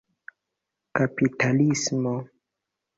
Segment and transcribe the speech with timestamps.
[0.95, 2.13] kapitalismo